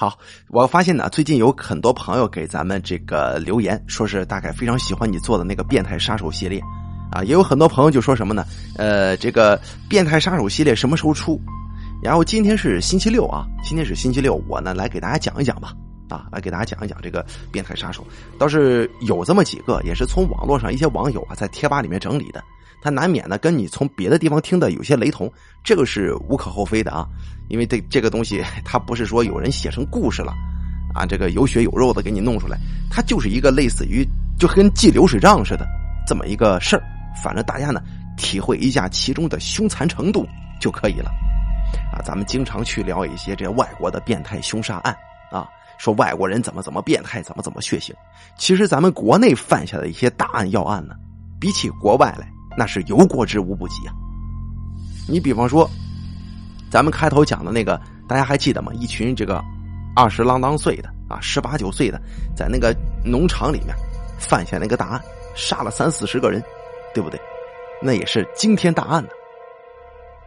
[0.00, 0.18] 好，
[0.48, 6.58] 我发现呢，最近有很多朋友给咱们这个留言，说是大概非常喜欢你做的那个变态杀手系列，
[7.12, 8.42] 啊，也有很多朋友就说什么呢？
[8.78, 9.60] 呃，这个
[9.90, 11.38] 变态杀手系列什么时候出？
[12.02, 15.74] 然后今天是星期六啊，今天是星期六，我呢来给大家讲一讲吧，
[16.08, 17.22] 啊，来给大家讲一讲这个
[17.52, 18.02] 变态杀手，
[18.38, 22.42] 倒是有这么几个，也是从网络上一些网友啊在贴吧里面整理的。
[22.82, 25.30] 他难免呢跟你从别的地方听的有些雷同，
[25.62, 27.06] 这个是无可厚非的啊，
[27.48, 30.32] 因为这这个东西它不是说有人写成故事了，
[30.94, 32.58] 啊，这个有血有肉的给你弄出来，
[32.90, 34.06] 它就是一个类似于
[34.38, 35.66] 就跟记流水账似的
[36.06, 36.82] 这么一个事儿，
[37.22, 37.82] 反正大家呢
[38.16, 40.26] 体会一下其中的凶残程度
[40.60, 41.10] 就可以了，
[41.92, 44.96] 啊，咱们经常去聊一些这外国的变态凶杀案
[45.30, 47.92] 啊，说外国人怎么怎么变态，怎么怎么血腥，
[48.38, 50.94] 其实咱们国内犯下的一些大案要案呢，
[51.38, 52.26] 比起国外来。
[52.56, 53.94] 那是有过之无不及啊！
[55.08, 55.68] 你比方说，
[56.70, 58.72] 咱们开头讲的那个，大家还记得吗？
[58.74, 59.42] 一群这个
[59.94, 62.00] 二十啷当岁的啊，十八九岁的，
[62.34, 63.74] 在那个农场里面
[64.18, 65.00] 犯下那个大案，
[65.34, 66.42] 杀了三四十个人，
[66.94, 67.18] 对不对？
[67.82, 69.08] 那也是惊天大案呢。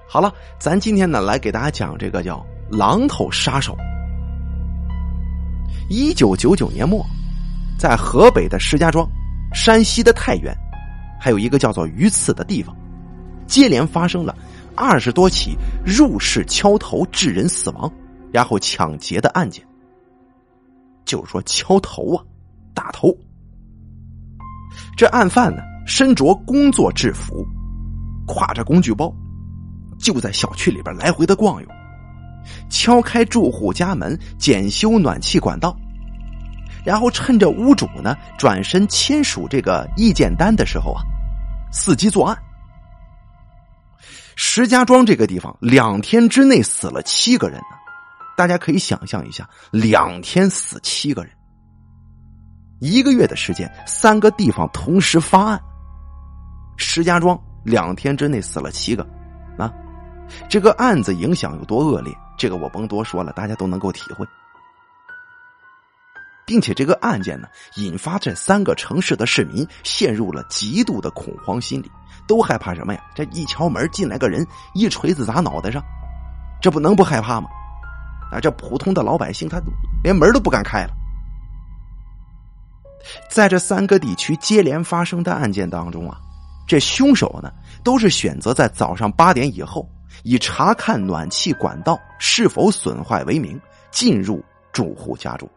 [0.07, 3.77] 好了，咱今天呢来给大家讲这个叫“榔头杀手”。
[5.89, 7.05] 一九九九年末，
[7.77, 9.07] 在河北的石家庄、
[9.53, 10.55] 山西的太原。
[11.23, 12.75] 还有一个叫做鱼刺的地方，
[13.47, 14.35] 接连发生了
[14.75, 17.89] 二十多起入室敲头致人死亡，
[18.29, 19.63] 然后抢劫的案件。
[21.05, 22.21] 就是说敲头啊，
[22.73, 23.17] 打头。
[24.97, 27.47] 这案犯呢，身着工作制服，
[28.27, 29.09] 挎着工具包，
[29.97, 31.67] 就在小区里边来回的逛悠，
[32.69, 35.73] 敲开住户家门，检修暖气管道，
[36.83, 41.01] 然后趁着屋主呢转身签署这个意见单的时候啊。
[41.73, 42.37] 伺机作案。
[44.35, 47.65] 石家庄这个地方两天之内死了七个人呢，
[48.37, 51.31] 大家可以想象一下，两天死七个人，
[52.79, 55.61] 一个月的时间，三个地方同时发案。
[56.77, 59.07] 石家庄两天之内死了七个，
[59.57, 59.71] 啊，
[60.49, 64.25] 这个案子影响有多恶劣，这个我甭多说了，大家都能够体会。
[66.45, 71.91] 并且这个案件呢，引发这三个城市的市民陷入了极度的恐慌心理，
[72.27, 73.01] 都害怕什么呀？
[73.15, 75.83] 这一敲门进来个人，一锤子砸脑袋上，
[76.61, 77.47] 这不能不害怕吗？
[78.31, 79.61] 啊，这普通的老百姓他
[80.03, 80.93] 连门都不敢开了。
[83.29, 86.17] 在这三个地区接连发生的案件当中啊，
[86.65, 87.51] 这凶手呢
[87.83, 89.87] 都是选择在早上八点以后，
[90.23, 93.59] 以查看暖气管道是否损坏为名，
[93.91, 95.49] 进入住户家中。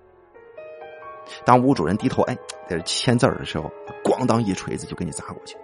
[1.45, 2.37] 当屋主人低头哎，
[2.69, 3.71] 在这签字的时候，
[4.05, 5.57] 咣当一锤子就给你砸过去。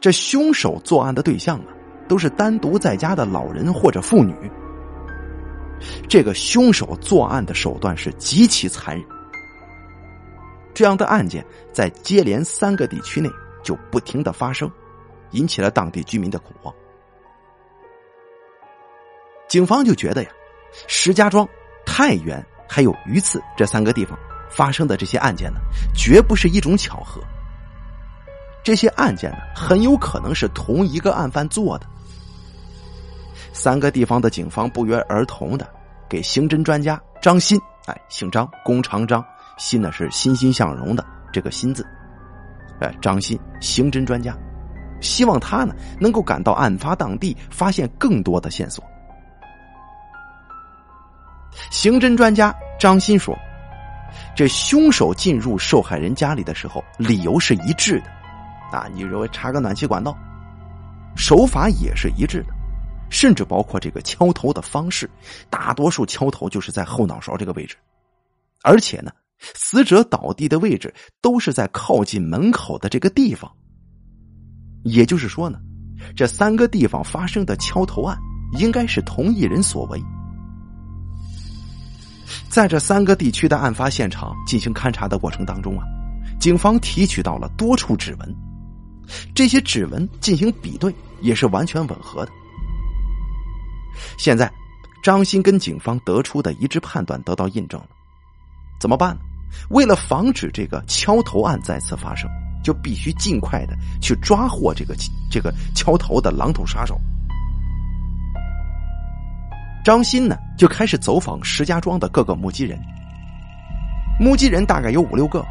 [0.00, 1.66] 这凶手作案的对象啊，
[2.08, 4.34] 都是单独在家的老人或者妇女。
[6.08, 9.06] 这个凶手作案的手段是极其残忍。
[10.72, 13.28] 这样的案件在接连三个地区内
[13.62, 14.70] 就不停的发生，
[15.32, 16.74] 引起了当地居民的恐慌。
[19.46, 20.30] 警方就觉得呀，
[20.88, 21.46] 石家庄、
[21.84, 22.44] 太原。
[22.68, 24.18] 还有榆次这三个地方
[24.50, 25.60] 发生的这些案件呢，
[25.94, 27.20] 绝不是一种巧合。
[28.62, 31.86] 这些案件呢，很有可能是同一个案犯做的。
[33.52, 35.68] 三个地方的警方不约而同的
[36.08, 39.24] 给刑侦专家张鑫，哎，姓张，弓长张，
[39.58, 41.86] 鑫呢是欣欣向荣的这个鑫字，
[42.80, 44.36] 哎，张鑫，刑侦专家，
[45.00, 48.82] 希望他呢能够赶到案发当地，发现更多的线索。
[51.70, 53.36] 刑侦专家张鑫说
[54.34, 60.16] ：“这凶手进入受害人家里的时候，理由是一致的，啊，你认为查个暖气管道，
[61.16, 62.48] 手法也是一致的，
[63.10, 65.08] 甚至包括这个敲头的方式，
[65.48, 67.76] 大多数敲头就是在后脑勺这个位置，
[68.62, 73.50] 而且呢，死者倒地的位置都是在靠近门口的这个地方。
[74.82, 75.58] 也就是说呢，
[76.14, 78.18] 这三个地方发生的敲头案，
[78.58, 80.02] 应该是同一人所为。”
[82.48, 85.84] 在这三个地区的案发现场进行勘查的过程当中啊，
[86.40, 88.34] 警方提取到了多处指纹，
[89.34, 92.32] 这些指纹进行比对也是完全吻合的。
[94.18, 94.52] 现在，
[95.02, 97.88] 张鑫跟警方得出的一致判断得到印证了，
[98.80, 99.20] 怎么办呢？
[99.70, 102.28] 为了防止这个敲头案再次发生，
[102.64, 104.96] 就必须尽快的去抓获这个
[105.30, 107.00] 这个敲头的榔头杀手。
[109.84, 112.80] 张鑫呢，就开始走访石家庄的各个目击人。
[114.18, 115.44] 目击人大概有五六个，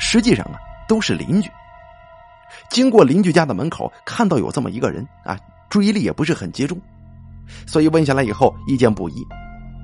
[0.00, 0.58] 实际上啊
[0.88, 1.48] 都是邻居。
[2.68, 5.38] 经过邻居家的门口，看到有这么一个人啊，
[5.70, 6.76] 注意力也不是很集中，
[7.66, 9.24] 所以问下来以后，意见不一。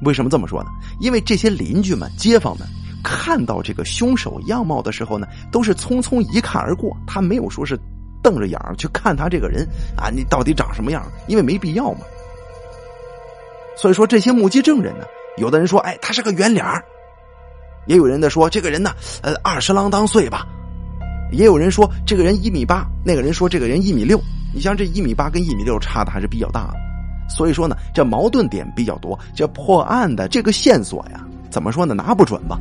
[0.02, 0.70] 为什么这么说呢？
[1.00, 2.67] 因为这些邻居们、街坊们
[3.05, 7.79] 看到这个凶手样貌的时候呢，都是匆匆一看而过，他没有说是
[8.25, 9.64] 瞪着眼儿去看他这个人
[9.96, 11.06] 啊，你到底长什么样？
[11.29, 12.00] 因为没必要嘛。
[13.76, 15.04] 所以说，这些目击证人呢，
[15.36, 16.80] 有的人说，哎，他是个圆脸儿；
[17.86, 20.46] 也有人在说，这个人呢，呃，二十郎当岁吧；
[21.32, 24.20] 也有人说，这个人一米八，那个人说这个人一米六。
[24.54, 26.74] 你像这一米八跟一米六差的还是比较大的。
[27.28, 31.94] 所以说呢，这矛盾点比较多，这破案的这个线索呀，怎么说呢？
[31.94, 32.58] 拿不准吧？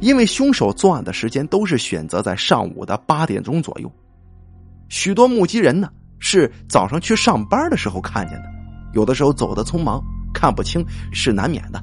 [0.00, 3.90] 因为凶手作案的时间都是选择在上午的八点钟左右，
[4.88, 5.88] 许多目击人呢
[6.18, 8.48] 是早上去上班的时候看见的，
[8.94, 10.02] 有的时候走的匆忙，
[10.32, 11.82] 看不清是难免的。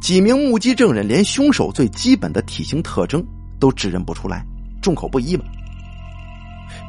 [0.00, 3.24] 几名目击证人连凶手最基本的体型特征
[3.58, 4.44] 都指认不出来，
[4.82, 5.44] 众口不一嘛。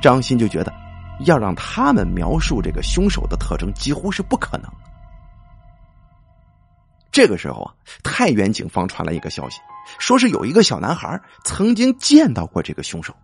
[0.01, 0.73] 张鑫就觉得。
[1.25, 4.69] 要让他们描述这个凶手的特征，几乎是不可能。
[7.11, 9.59] 这个时候啊，太原警方传来一个消息，
[9.99, 13.15] 说是有一个小男孩曾经见到过这个凶手。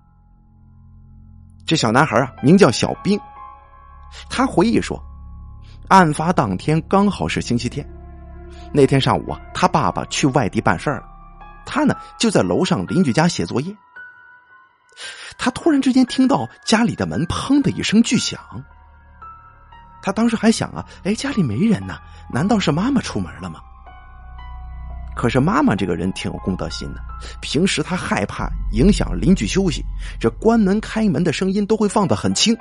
[1.65, 3.19] 这小男孩啊，名叫小兵。
[4.29, 5.01] 他回忆说，
[5.87, 7.87] 案发当天刚好是星期天，
[8.73, 11.05] 那天上午啊，他爸爸去外地办事儿了，
[11.65, 13.75] 他呢就在楼上邻居家写作业。
[15.37, 18.39] 他突然之间听到家里的门“砰”的一声巨响，
[20.01, 21.97] 他当时还想啊，哎，家里没人呢，
[22.31, 23.61] 难道是妈妈出门了吗？
[25.15, 27.01] 可是妈妈这个人挺有公德心的，
[27.41, 29.83] 平时他害怕影响邻居休息，
[30.19, 32.55] 这关门开门的声音都会放得很轻。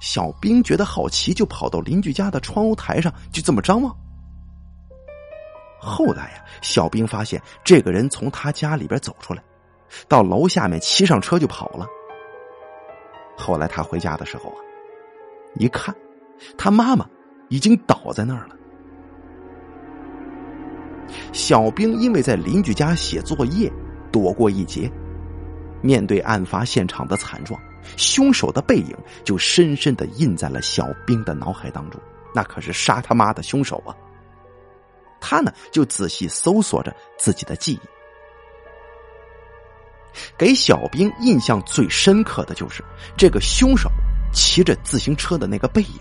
[0.00, 3.94] 小兵觉得好奇，就跑到邻居家的窗户台上，就这么张望。
[5.78, 9.42] 后来呀，小兵发现这个人从他家里边走出来。
[10.08, 11.86] 到楼下面骑上车就跑了。
[13.36, 14.56] 后来他回家的时候啊，
[15.56, 15.94] 一看，
[16.56, 17.06] 他妈妈
[17.48, 18.56] 已经倒在那儿了。
[21.32, 23.70] 小兵因为在邻居家写作业，
[24.10, 24.90] 躲过一劫。
[25.82, 27.60] 面对案发现场的惨状，
[27.96, 32.00] 凶手的背影就深深的印在了小兵的脑海当中。
[32.34, 33.94] 那可是杀他妈的凶手啊！
[35.20, 37.80] 他呢，就仔细搜索着自己的记忆。
[40.36, 42.84] 给小兵印象最深刻的就是
[43.16, 43.88] 这个凶手
[44.32, 46.00] 骑着自行车的那个背影。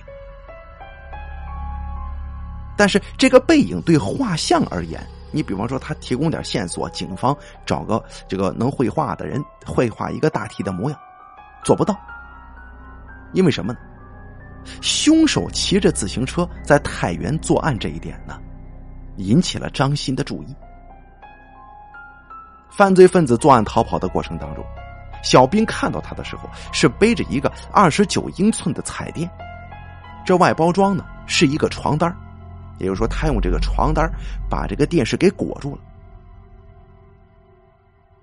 [2.75, 4.99] 但是这个背影对画像而言，
[5.31, 10.99] 你比方说他提供点线索，警方找个这个能绘画的人绘画一个大体的模样，
[11.63, 11.95] 做不到。
[13.33, 13.79] 因为什么呢？
[14.81, 18.39] 凶手骑着自行车在太原作案这一点呢，
[19.17, 20.55] 引起了张鑫的注意。
[22.69, 24.63] 犯罪分子作案逃跑的过程当中，
[25.21, 29.29] 小兵看到他的时候是背着一个二十九英寸的彩电，
[30.25, 32.15] 这外包装呢是一个床单
[32.79, 34.09] 也就是说他用这个床单
[34.49, 35.81] 把这个电视给裹住了。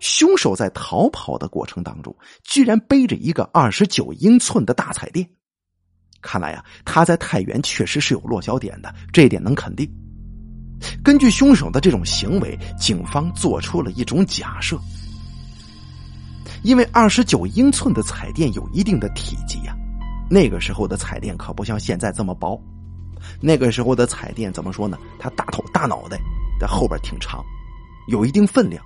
[0.01, 5.29] 凶手在逃跑的过程当中居然背着一个二十九英寸的大彩电，
[6.21, 9.89] 看来呀他在太原确实是有落脚点的，这一点能肯定。
[11.05, 14.79] 根据凶手的这种行为，警方做出了一种假设：
[16.63, 19.77] 因为二十九英寸的彩电有一定的体积呀，
[20.31, 22.59] 那个时候的彩电可不像现在这么薄。
[23.39, 24.99] 那个时候的彩电怎么说呢？
[25.19, 26.19] 它大头大脑袋，
[26.59, 27.45] 在后边挺长，
[28.09, 28.83] 有一定分量。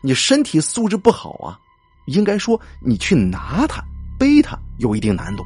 [0.00, 1.58] 你身体素质不好啊，
[2.06, 3.82] 应该说你去拿它、
[4.18, 5.44] 背它有一定难度。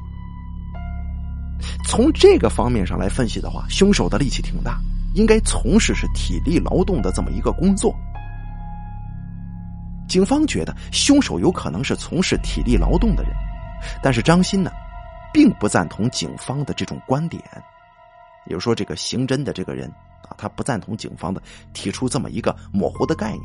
[1.87, 4.79] 从这个方面上来分析的话，凶手的力气挺大。
[5.15, 7.95] 应该从事是体力劳动的这么一个工作。
[10.07, 13.33] 警方觉得凶手有可能是从事体力劳动的人，
[14.03, 14.71] 但是张鑫呢，
[15.33, 17.43] 并不赞同警方的这种观点。
[18.45, 19.89] 也就说，这个刑侦的这个人
[20.29, 23.43] 啊，他不赞同警方的提出这么一个模糊的概念，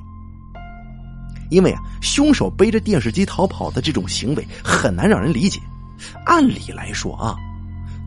[1.52, 5.60] 因为啊，凶手背着电视机逃跑的这种行为很难让人理解。
[6.26, 7.36] 按理来说啊。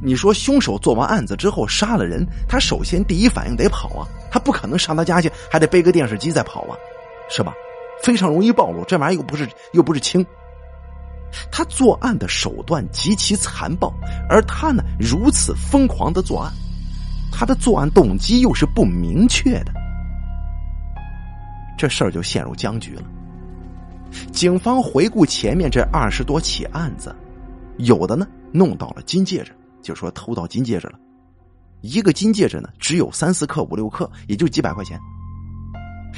[0.03, 6.77] 你说凶手做完案子之后杀了人，他首先第一反应得跑啊，他不可能上他家去还得背个电视机再跑啊，
[7.31, 7.55] 是吧？
[8.03, 10.27] 非常容易暴露，这玩意儿又不是又不是轻。
[11.51, 13.91] 他作案的手段极其残暴，
[14.29, 16.53] 而他呢如此疯狂的作案，
[17.33, 19.73] 他的作案动机又是不明确的，
[21.79, 23.03] 这事儿就陷入僵局了。
[24.33, 27.15] 警方回顾前面这二十多起案子，
[27.79, 29.53] 有的呢弄到了金戒指。
[29.83, 30.99] 就说偷到金戒指了，
[31.83, 34.99] 一个金戒指呢，只有三四克、五六克，也就几百块钱。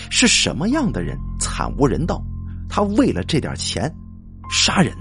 [0.09, 2.23] 是什么样的人惨无人道？
[2.69, 3.93] 他为了这点钱
[4.51, 4.95] 杀人？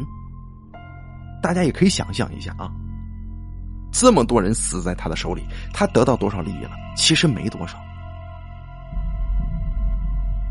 [1.43, 2.71] 大家也可以想象一下啊，
[3.91, 6.71] 这么多人死在他的手里，他得到多少利益了？
[6.97, 7.77] 其实没多少。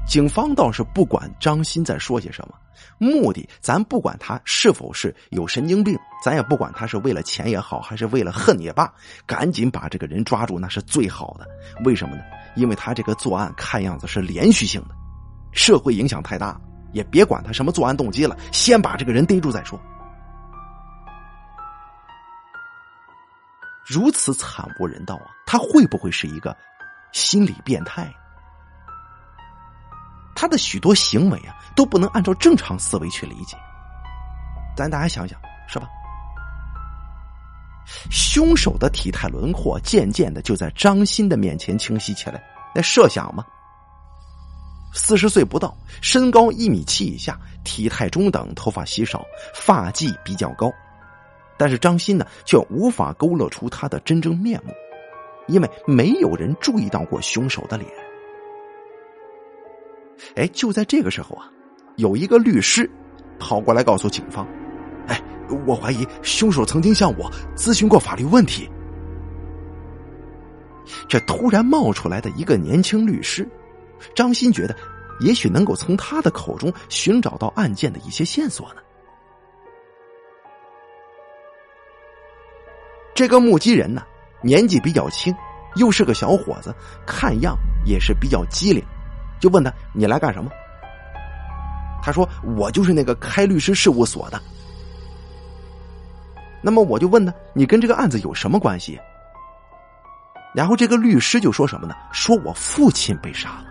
[0.06, 2.54] 警方倒是不管张鑫在说些什么，
[2.98, 8.92] 目的咱不管他是否是有神经病，咱也不管他是为了钱也好，还是为了恨也罢，
[9.26, 11.46] 赶紧把这个人抓住那是最好的。
[11.84, 12.22] 为什么呢？
[12.54, 14.94] 因为他这个作案看样子是连续性的，
[15.52, 16.60] 社会影响太大，
[16.92, 19.80] 也别管他什么作案动机了，先把这个人逮住再说。
[23.86, 25.26] 如此惨无人道啊！
[25.44, 26.56] 他会不会是一个
[27.12, 28.10] 心理变态？
[30.34, 33.56] 他的许多行为啊，都不能按照正常思维去理解。
[34.76, 35.38] 咱大家想想，
[35.68, 35.86] 是吧？
[38.10, 42.42] 凶手的体态轮廓渐渐的就在张鑫的面前清晰起来。
[42.74, 43.44] 那设想嘛，
[44.92, 49.24] 四十岁不到，身高一米七以下，体态中等，头发稀少，
[49.54, 50.72] 发髻比较高。
[51.56, 54.72] 但是张鑫呢，却无法勾勒出他的真正面目，
[55.46, 57.88] 因为没有人注意到过凶手的脸。
[60.36, 61.50] 哎，就在这个时候啊，
[61.96, 62.90] 有一个律师
[63.38, 64.46] 跑过来告诉警方
[65.06, 65.20] ：“哎，
[65.66, 68.68] 我怀疑凶手曾经向我咨询过法律问题。”
[71.08, 73.48] 这突然冒出来的一个年轻律师，
[74.14, 74.76] 张鑫觉得
[75.20, 78.82] 也许能够从他的口中寻找到案件的一些线索呢。
[83.14, 84.02] 这个目击人呢，
[84.42, 85.34] 年纪比较轻，
[85.76, 86.74] 又是个小伙子，
[87.06, 87.56] 看样
[87.86, 88.84] 也是比较机灵。
[89.44, 90.50] 就问他：“你来干什么？”
[92.02, 94.40] 他说：“我就是那个开律师事务所的。”
[96.64, 98.98] 那么我就问他：“你跟这个案子有什么关系？”
[100.56, 101.94] 然后这个律师就说什么呢？
[102.10, 103.66] 说我父亲被杀了。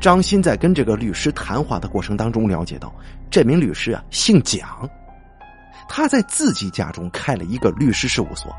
[0.00, 2.90] 张鑫在跟这个律师谈话的过程当中了解到，
[3.30, 4.88] 这名律师啊姓蒋，
[5.86, 8.50] 他在自己家中开了一个律师事务所，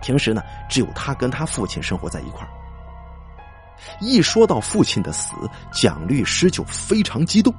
[0.00, 2.59] 平时呢只有他跟他父亲生活在一块儿。
[4.00, 5.34] 一说到父亲的死，
[5.72, 7.54] 蒋律师就非常激动。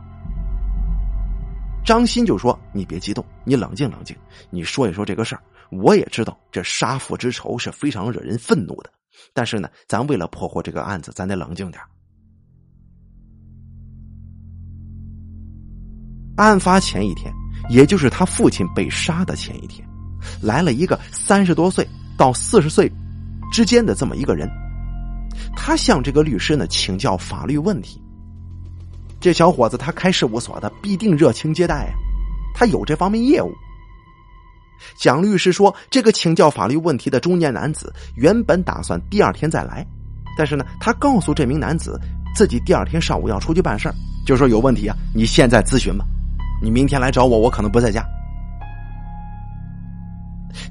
[1.84, 4.16] 张鑫就说：“你别激动，你冷静冷静，
[4.51, 5.42] 你说一说这个事儿。
[5.72, 8.92] 我也知道这杀父之仇是非常惹人愤怒的，
[9.34, 11.82] 但是呢，咱为了破获这个案子，咱得冷静点
[16.38, 17.34] 案发前一天，
[17.70, 19.88] 也就是他父亲被杀的前一天，
[20.42, 21.88] 来了一个三十多岁
[22.18, 22.92] 到四十岁
[23.51, 24.48] 之间的这么一个人。”
[25.55, 28.01] 他向这个律师呢请教法律问题。
[29.19, 31.93] 这小伙子他开事务所的，必定热情接待啊，
[32.55, 33.51] 他有这方面业务。
[34.95, 39.85] 蒋律师说：“这个请教法律问题的中年男子原本打算第二天再来，
[40.35, 42.01] 但是呢，他告诉这名男子
[42.35, 43.93] 自己第二天上午要出去办事儿，
[44.25, 46.03] 就说有问题啊，你现在咨询吧，
[46.63, 48.03] 你明天来找我，我可能不在家。”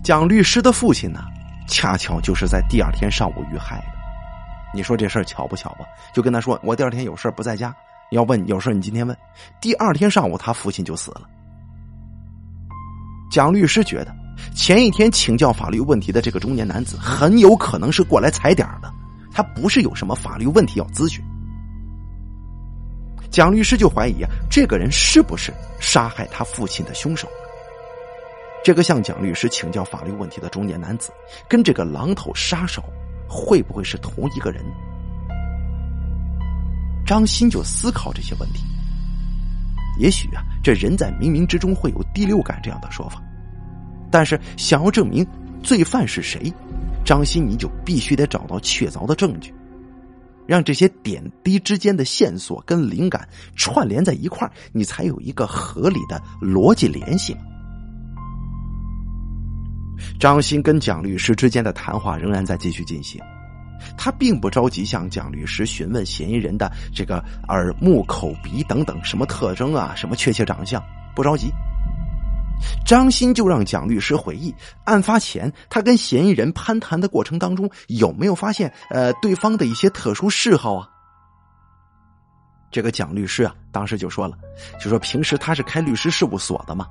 [0.03, 1.21] 蒋律师的父亲呢，
[1.69, 4.00] 恰巧就是在第二天上午遇害的。
[4.73, 5.85] 你说这事儿巧不巧吧？
[6.15, 7.75] 就跟他说，我第二天有事不在家，
[8.11, 9.17] 要问有事你今天问。
[9.61, 11.23] 第二天上午，他父亲就死了。
[13.31, 14.15] 蒋律师觉得，
[14.55, 18.93] 前一天请教法律问题的这个中年男子，很有可能是过来踩点的，
[19.33, 21.25] 他不是有什么法律问题要咨询。
[23.31, 27.29] 蒋律师就怀疑啊，这个人是不是杀害他父亲的凶手？
[28.65, 31.13] 这个向蒋律师请教法律问题的中年男子，
[31.49, 32.83] 跟这个狼头杀手。
[33.33, 34.65] 会不会是同一个人？
[37.07, 38.65] 张鑫就思考这些问题。
[39.99, 43.23] 也许啊，这人在冥冥之中会有第六感这样的说法。
[44.11, 45.25] 但是想要证明
[45.63, 46.53] 罪犯是谁，
[47.05, 49.55] 张鑫你就必须得找到确凿的证据，
[50.47, 57.43] 让这些点滴之间的线索跟灵感串联在一块，你才有一个合理的逻辑联系嘛。
[60.19, 63.21] 张鑫跟蒋律师之间的谈话仍然在继续进行，
[63.97, 70.83] 他并不着急向蒋律师询问嫌疑人的这个耳目口鼻等等什么特征啊，什么确切长相，
[71.15, 71.51] 不着急。
[72.85, 74.55] 张鑫就让蒋律师回忆
[74.85, 80.87] 案发前他跟嫌疑人攀谈的过程当中有没有发现呃对方的一些特殊嗜好啊？
[82.71, 84.37] 这个蒋律师啊，当时就说了，
[84.79, 86.87] 就说平时他是开律师事务所的嘛。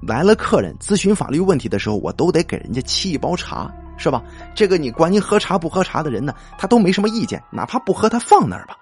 [0.00, 4.22] 来了客人咨询法律问题的时候，我都得给人家沏一包茶，是吧？
[4.54, 8.76] 这个你管你喝茶不喝茶的人呢，他都没什么意见，哪怕不喝，他放那儿吧。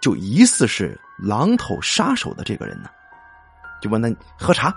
[0.00, 2.88] 就疑似是狼头杀手的这个人呢，
[3.80, 4.74] 就问他喝茶，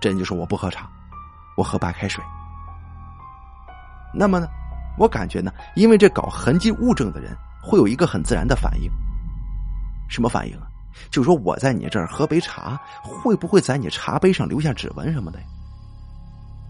[0.00, 0.88] 这人就说我不喝茶，
[1.56, 2.22] 我喝白开水。
[4.14, 4.48] 那么呢，
[4.98, 8.90] 我感觉呢，因为这搞痕迹物证的人会有一个很自然的反应，
[10.08, 10.66] 什么反应啊？
[11.10, 15.38] 就说我在你这儿喝杯茶，会不会在你茶杯上留下指纹什么的？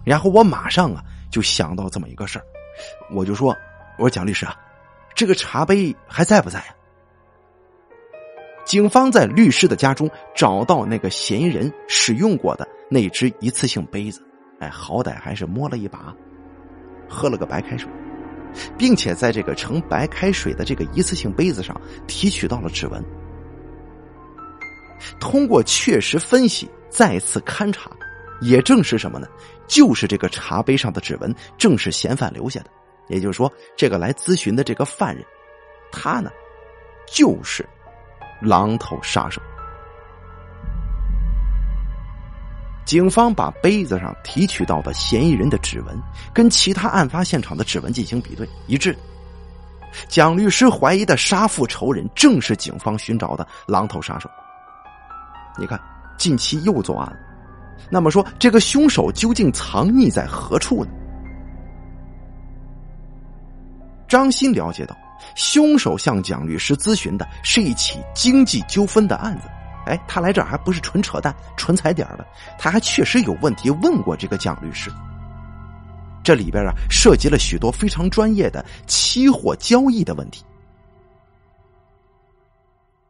[0.05, 2.45] 然后我马上啊就想到这么一个事儿，
[3.15, 3.55] 我就说
[3.99, 4.57] ：“我说蒋律师啊，
[5.15, 6.75] 这个茶杯还在不在呀？”
[8.65, 14.23] 警方在律师的家中找到那个嫌疑人使用过的那只一次性杯子，
[14.61, 16.15] 哎，好歹还是摸了一把，
[17.09, 17.91] 喝了个白开水，
[18.77, 23.03] 并且在这个盛白开水的这个一次性杯子上提取到了指纹。
[25.21, 27.91] 通过确实分析，再次勘查，
[28.41, 29.27] 也正是什么呢？
[29.67, 32.71] 就是这个茶杯上的指纹正是嫌犯留下的。
[33.09, 35.25] 也就是说，这个来咨询的这个犯人，
[35.91, 36.31] 他呢，
[37.07, 37.67] 就是
[38.41, 39.41] 狼头杀手。
[42.85, 46.03] 警方把杯子上提取到的嫌疑人的指纹
[46.33, 48.97] 跟其他案发现场的指纹进行比对，一致。
[50.09, 54.31] 蒋律师怀疑的杀父仇人正是警方寻找的狼头杀手。
[55.59, 55.81] 你看，
[56.17, 57.17] 近期又作案了，
[57.91, 60.91] 那么说这个凶手究竟藏匿在何处呢？
[64.07, 64.97] 张鑫了解到，
[65.35, 69.49] 凶手向蒋律师咨询的是一起经济纠纷的案子。
[69.87, 72.27] 哎，他来这儿还不是纯扯淡、纯踩点的，
[72.59, 74.91] 他还确实有问题问过这个蒋律师。
[76.23, 80.45] 这里边啊，涉及了许多非常专业的期货交易的问题。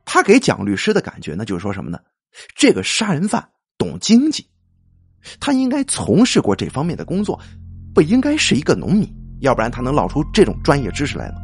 [0.05, 1.99] 他给蒋律师的感觉呢，就是说什么呢？
[2.55, 4.47] 这个杀人犯懂经济，
[5.41, 7.41] 他应该从事过这方面的工作，
[7.95, 9.09] 不应该是一个农民，
[9.41, 11.37] 要不然他能唠出这种专业知识来吗？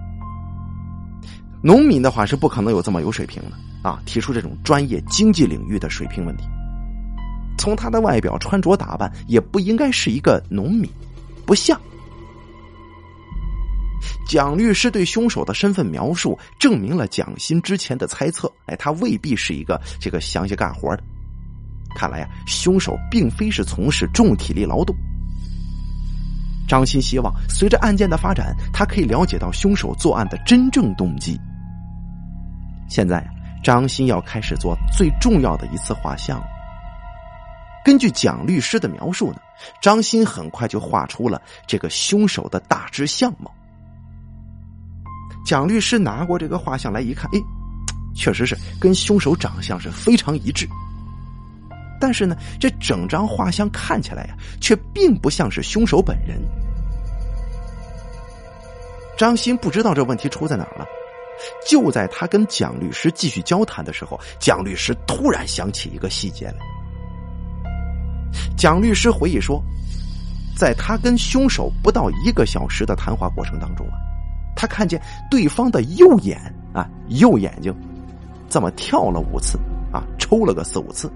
[1.62, 4.02] 农民的话是不可能有这么有水平的啊！
[4.04, 6.44] 提出这种专业经济领域的水平问题，
[7.56, 10.90] 从他的外表、穿着打扮，也不应该是一个农民，
[11.46, 11.80] 不像。
[14.26, 18.50] 蒋律师对凶手的身份描述，证明了蒋欣之前的猜测。
[18.66, 21.02] 哎，他未必是一个这个详细干活的。
[21.96, 24.94] 看来呀，凶手并非是从事重体力劳动。
[26.66, 31.38] 张鑫希望随着案件的发展，他可以了解到凶手作案的真正动机。
[32.88, 33.24] 现在，
[33.62, 36.42] 张鑫要开始做最重要的一次画像。
[37.84, 39.38] 根据蒋律师的描述呢，
[39.80, 43.54] 张鑫很快就画出了这个凶手的大致相貌。
[45.44, 47.40] 蒋律师拿过这个画像来一看，哎，
[48.14, 50.66] 确实是跟凶手长相是非常一致。
[52.00, 56.40] 但是呢，这整张画像看起来呀，却并不像是凶手本人。
[59.16, 60.84] 张鑫不知道这问题出在哪儿了。
[61.68, 66.56] 就在他跟蒋律师继续交谈的时候，蒋律师突然想起一个细节来。
[68.56, 69.62] 蒋律师回忆说，
[70.56, 74.13] 在他跟凶手不到一个小时的谈话过程当中啊。
[74.56, 76.40] 他看见对方的右眼
[76.72, 77.74] 啊，右眼睛
[78.48, 79.58] 这么跳了五次
[79.92, 81.10] 啊，抽了个四五次。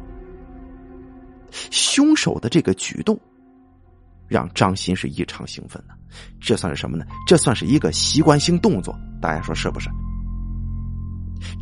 [1.71, 3.19] 凶手的这个举动
[4.27, 5.95] 让张鑫是异常兴奋的。
[6.41, 7.05] 这算是什么呢？
[7.27, 8.95] 这算是一个习惯性动作。
[9.21, 9.89] 大家说是不是？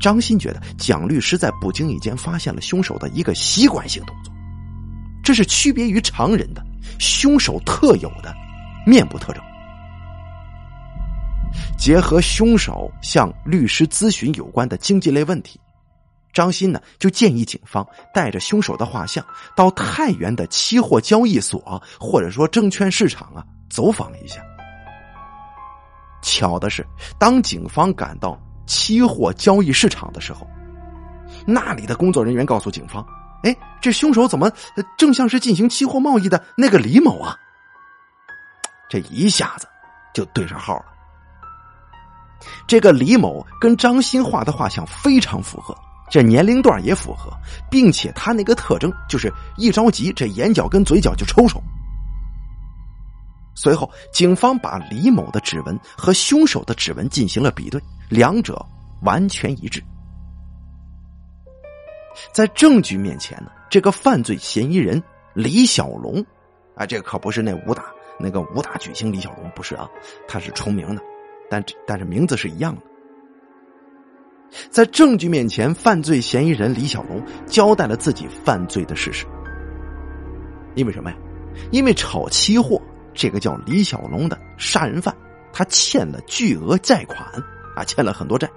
[0.01, 4.33] 张鑫觉得蒋律师在不经意间发现了凶手的一个习惯性动作，
[5.23, 6.65] 这是区别于常人的
[6.99, 8.35] 凶手特有的
[8.87, 9.43] 面部特征。
[11.77, 15.61] 结合凶手向律师咨询有关的经济类问题，
[16.33, 24.41] 张鑫呢就建议警方带着凶手的画像到太原的期货交易所或者说证券市场啊走访一下。
[26.23, 26.85] 巧的是，
[27.19, 30.45] 当警方赶到期货交易市场的时候，
[31.47, 33.07] 那里的工作人员告诉警方
[33.45, 34.51] ：“哎，这凶手怎么
[34.99, 37.37] 正像是进行期货贸易的那个李某啊？”
[38.91, 39.69] 这一下子
[40.13, 40.96] 就对上号了。
[42.67, 45.77] 这个李某跟张鑫画的画像非常符合，
[46.11, 47.31] 这年龄段也符合，
[47.71, 51.61] 并且他那个特征就是一着急，这眼角跟嘴角就抽抽。
[53.55, 57.81] 随后，警方把李某的指纹和凶手的指纹进行了比对，
[58.11, 58.65] 两者
[59.03, 59.83] 完全一致。
[62.33, 66.25] 在证据面前呢，这个犯罪嫌疑人李小龙，
[66.75, 67.87] 啊，这可不是那武打
[68.19, 69.89] 那个武打巨星李小龙，不是啊，
[70.29, 71.03] 他是重名的。
[71.51, 72.83] 但但是名字是一样的，
[74.71, 79.27] 在证据面前，犯罪嫌疑人李小龙交代了自己犯罪的事实。
[80.75, 81.17] 因为什么呀？
[81.71, 82.81] 因为炒期货
[83.15, 85.17] 这个叫李小龙的杀人犯，
[85.53, 87.27] 他欠了巨额债款
[87.75, 88.49] 啊，欠了很多债。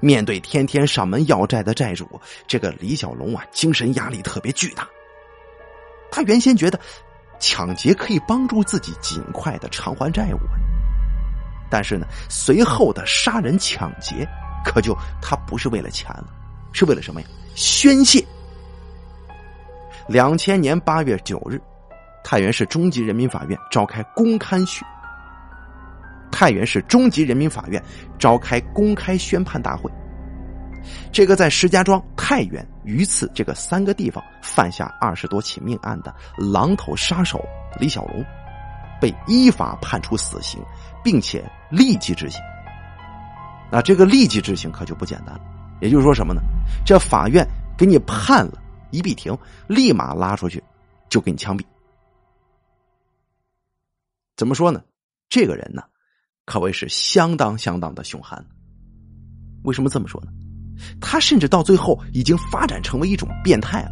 [0.00, 2.08] 面对天天上门要债的债主，
[2.46, 4.88] 这个李小龙啊，精神压力特别巨大。
[6.10, 6.80] 他原先觉得
[7.38, 10.38] 抢劫可以帮助自己尽快的偿还债务。
[11.74, 14.24] 但是呢，随后的杀人抢劫，
[14.64, 16.26] 可就他不是为了钱了，
[16.72, 17.26] 是为了什么呀？
[17.56, 18.24] 宣泄。
[20.06, 21.60] 两千年八月九日，
[22.22, 24.86] 太原市中级人民法院召开公开宣，
[26.30, 27.82] 太原市中级人民法院
[28.20, 29.90] 召开公开宣判大会。
[31.10, 37.44] 这个在石家庄、太原、榆次这个三个地方犯下二十多起命案的狼头杀手
[37.80, 38.24] 李小龙，
[39.04, 40.58] 被依法判处死刑，
[41.02, 42.40] 并且立即执行。
[43.70, 45.40] 那这个立即执行可就不简单了，
[45.82, 46.40] 也就是说什么呢？
[46.86, 48.62] 这法院给你判了
[48.92, 49.36] 一闭庭，
[49.66, 50.64] 立马拉出去
[51.10, 51.62] 就给你枪毙。
[54.38, 54.82] 怎么说呢？
[55.28, 55.82] 这个人呢，
[56.46, 58.42] 可谓是相当相当的凶悍。
[59.64, 60.32] 为什么这么说呢？
[60.98, 63.90] 他甚至到最后已经发展成为一种变态了。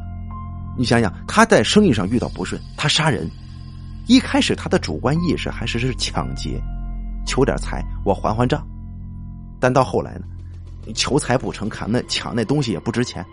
[0.78, 3.30] 你想想，他在生意上遇到不顺，他杀人。
[4.12, 6.62] 一开始他的主观意识还是是抢劫，
[7.24, 8.62] 求点财，我还还账。
[9.58, 10.26] 但到后来呢，
[10.94, 13.24] 求财不成，砍那抢那东西也不值钱，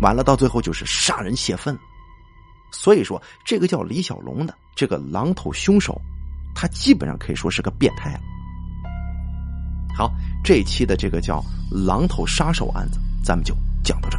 [0.00, 1.78] 完了到最后就是杀人泄愤。
[2.72, 5.96] 所以说，这个叫李小龙的这个狼头凶手，
[6.52, 8.20] 他基本上可以说是个变态了。
[9.96, 10.10] 好，
[10.42, 14.18] 这一期的这个叫“狼头杀手”案子，咱们就讲到这。